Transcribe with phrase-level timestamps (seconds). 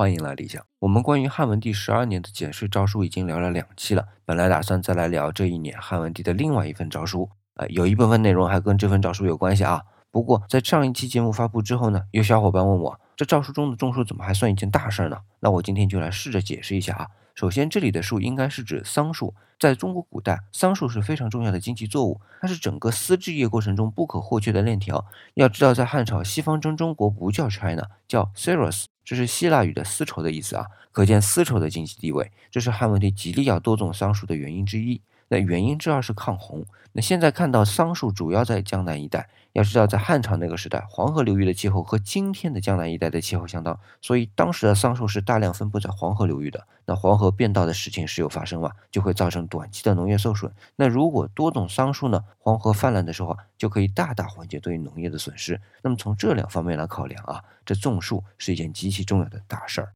[0.00, 0.64] 欢迎来理想。
[0.78, 9.82] 我们关于汉文帝十二年的减税诏书已经聊了两期了，本来打算再来聊这一年汉文帝的另外一份诏书，呃，有一部分内容还跟这份诏书有关系啊。
[10.10, 15.18] 不过在上一期节目发布之后呢，有小伙伴问我，这诏书中的种树怎么还算一件大事呢？
[15.40, 17.08] 那我今天就来试着解释一下啊。
[17.34, 19.34] 首先，这里的树应该是指桑树。
[19.58, 25.04] 在中国古代，桑树是非常重要的经济作物，它是整个丝织业过程中不可或缺的链条。
[25.34, 32.30] 要知道，在汉朝，西方征中国不叫 China，叫 Ceros，这是希腊语的丝绸的意思啊，可见丝绸的经济地位。
[32.48, 35.00] 这是汉文帝极力要多种桑树的原因之一。
[35.30, 36.66] 那原因之二是抗洪。
[36.92, 46.66] 那现在看到桑树主要在江南一带，要知道在汉朝那个时代，黄河流域的气候和今天的江南一带的气候相当，所以当时的桑树是大量分布在黄河流域的。
[46.86, 50.52] 那黄河变道的事情时有发生嘛，就会造成短期的农业受损。
[50.74, 55.60] 那如果多种桑树呢，黄河泛滥的时候就可以大大缓解对农业的损失。
[55.82, 59.92] 那么从这两方面来考量啊，这种树是一件极其重要的大事儿。